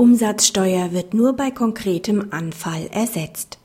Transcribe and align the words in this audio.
Umsatzsteuer 0.00 0.92
wird 0.92 1.12
nur 1.12 1.34
bei 1.34 1.50
konkretem 1.50 2.28
Anfall 2.30 2.88
ersetzt. 2.90 3.58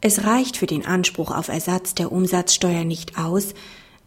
Es 0.00 0.24
reicht 0.24 0.56
für 0.56 0.66
den 0.66 0.84
Anspruch 0.84 1.30
auf 1.30 1.46
Ersatz 1.46 1.94
der 1.94 2.10
Umsatzsteuer 2.10 2.82
nicht 2.82 3.16
aus, 3.20 3.54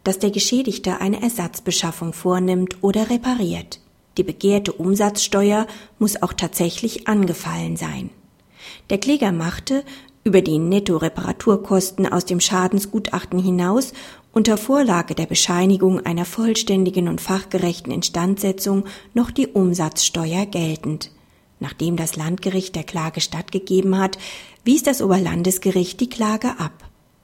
dass 0.04 0.18
der 0.18 0.30
Geschädigte 0.30 1.00
eine 1.00 1.22
Ersatzbeschaffung 1.22 2.12
vornimmt 2.12 2.76
oder 2.82 3.08
repariert. 3.08 3.80
Die 4.18 4.24
begehrte 4.24 4.72
Umsatzsteuer 4.72 5.66
muss 5.98 6.22
auch 6.22 6.34
tatsächlich 6.34 7.08
angefallen 7.08 7.78
sein. 7.78 8.10
Der 8.90 8.98
Kläger 8.98 9.32
machte 9.32 9.84
über 10.24 10.42
die 10.42 10.58
Netto-Reparaturkosten 10.58 12.12
aus 12.12 12.26
dem 12.26 12.40
Schadensgutachten 12.40 13.42
hinaus 13.42 13.94
unter 14.32 14.58
Vorlage 14.58 15.14
der 15.14 15.24
Bescheinigung 15.24 16.04
einer 16.04 16.26
vollständigen 16.26 17.08
und 17.08 17.22
fachgerechten 17.22 17.90
Instandsetzung 17.90 18.84
noch 19.14 19.30
die 19.30 19.46
Umsatzsteuer 19.46 20.44
geltend. 20.44 21.10
Nachdem 21.60 21.96
das 21.96 22.16
Landgericht 22.16 22.74
der 22.76 22.84
Klage 22.84 23.20
stattgegeben 23.20 23.98
hat, 23.98 24.18
wies 24.64 24.82
das 24.82 25.02
Oberlandesgericht 25.02 26.00
die 26.00 26.08
Klage 26.08 26.58
ab. 26.58 26.72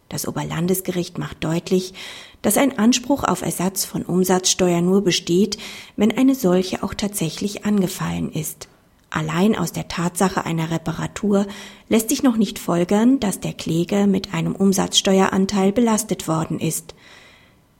Das 0.08 0.28
Oberlandesgericht 0.28 1.18
macht 1.18 1.42
deutlich, 1.42 1.94
dass 2.42 2.56
ein 2.56 2.78
Anspruch 2.78 3.24
auf 3.24 3.42
Ersatz 3.42 3.84
von 3.84 4.02
Umsatzsteuer 4.02 4.80
nur 4.80 5.02
besteht, 5.02 5.58
wenn 5.96 6.16
eine 6.16 6.34
solche 6.34 6.82
auch 6.82 6.94
tatsächlich 6.94 7.64
angefallen 7.64 8.30
ist. 8.30 8.68
Allein 9.10 9.56
aus 9.56 9.72
der 9.72 9.88
Tatsache 9.88 10.44
einer 10.44 10.70
Reparatur 10.70 11.46
lässt 11.88 12.08
sich 12.08 12.22
noch 12.22 12.36
nicht 12.36 12.58
folgern, 12.58 13.20
dass 13.20 13.40
der 13.40 13.52
Kläger 13.52 14.06
mit 14.06 14.34
einem 14.34 14.56
Umsatzsteueranteil 14.56 15.72
belastet 15.72 16.26
worden 16.26 16.58
ist. 16.58 16.94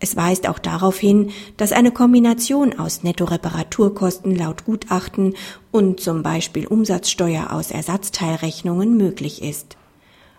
Es 0.01 0.17
weist 0.17 0.49
auch 0.49 0.59
darauf 0.59 0.99
hin, 0.99 1.31
dass 1.57 1.73
eine 1.73 1.93
Kombination 1.93 2.79
aus 2.79 3.03
Netto-Reparaturkosten 3.03 4.37
laut 4.37 4.65
Gutachten 4.65 5.35
und 5.71 6.01
zum 6.01 6.23
Beispiel 6.23 6.67
Umsatzsteuer 6.67 7.53
aus 7.53 7.71
Ersatzteilrechnungen 7.71 8.97
möglich 8.97 9.43
ist. 9.43 9.77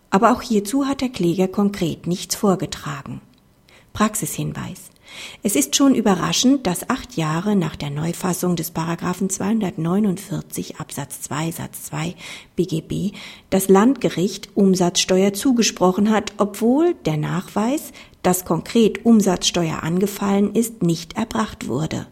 Aber 0.09 0.31
auch 0.31 0.41
hierzu 0.41 0.85
hat 0.85 1.01
der 1.01 1.09
Kläger 1.09 1.47
konkret 1.47 2.07
nichts 2.07 2.35
vorgetragen. 2.35 3.21
Praxishinweis. 3.93 4.91
Es 5.43 5.55
ist 5.55 5.75
schon 5.75 5.95
überraschend, 5.95 6.67
dass 6.67 6.89
acht 6.89 7.15
Jahre 7.15 7.55
nach 7.55 7.75
der 7.75 7.89
Neufassung 7.89 8.55
des 8.55 8.71
Paragraphen 8.71 9.29
249 9.29 10.79
Absatz 10.79 11.21
2 11.21 11.51
Satz 11.51 11.83
2 11.85 12.15
BGB 12.55 13.15
das 13.49 13.69
Landgericht 13.69 14.49
Umsatzsteuer 14.55 15.33
zugesprochen 15.33 16.11
hat, 16.11 16.33
obwohl 16.37 16.95
der 17.05 17.17
Nachweis, 17.17 17.91
dass 18.25 18.43
konkret 18.43 19.05
Umsatzsteuer 19.05 19.83
angefallen 19.83 20.55
ist, 20.55 20.81
nicht 20.81 21.15
erbracht 21.15 21.67
wurde. 21.67 22.07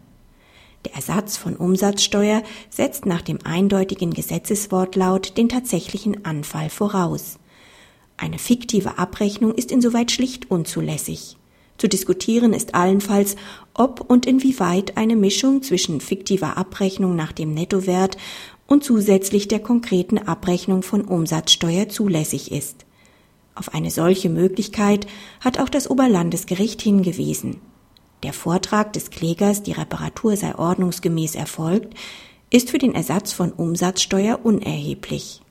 Der 0.86 0.94
Ersatz 0.94 1.38
von 1.38 1.56
Umsatzsteuer 1.56 2.44
setzt 2.70 3.08
nach 3.08 3.24
dem 3.24 3.40
eindeutigen 3.44 4.14
Gesetzeswortlaut 4.14 5.38
den 5.38 5.50
tatsächlichen 5.50 6.24
Anfall 6.24 6.70
voraus. 6.70 7.40
Eine 8.16 8.38
fiktive 8.38 9.00
Abrechnung 9.00 9.56
ist 9.56 9.72
insoweit 9.72 10.12
schlicht 10.12 10.52
unzulässig. 10.52 11.38
Zu 11.80 11.90
diskutieren 11.90 12.54
ist 12.54 12.76
allenfalls, 12.76 13.36
ob 13.74 14.00
und 14.08 14.28
inwieweit 14.28 14.98
eine 14.98 15.16
Mischung 15.16 15.64
zwischen 15.64 16.00
fiktiver 16.00 16.58
Abrechnung 16.58 17.16
nach 17.16 17.32
dem 17.32 17.56
Nettowert 17.56 18.18
und 18.68 18.84
zusätzlich 18.84 19.48
der 19.48 19.62
konkreten 19.62 20.20
Abrechnung 20.20 20.84
von 20.84 21.02
Umsatzsteuer 21.02 21.90
zulässig 21.90 22.52
ist. 22.52 22.86
Auf 23.56 23.74
eine 23.74 23.92
solche 23.92 24.30
Möglichkeit 24.30 25.06
hat 25.40 25.60
auch 25.60 25.70
das 25.70 25.90
Oberlandesgericht 25.90 26.82
hingewiesen. 26.82 27.62
Der 28.24 28.34
Vortrag 28.34 28.94
des 28.94 29.12
Klägers, 29.12 29.62
die 29.62 29.74
Reparatur 29.74 30.36
sei 30.38 30.56
ordnungsgemäß 30.56 31.36
erfolgt, 31.36 31.94
ist 32.50 32.72
für 32.72 32.78
den 32.80 32.96
Ersatz 32.96 33.34
von 33.34 33.52
Umsatzsteuer 33.52 34.40
unerheblich. 34.44 35.43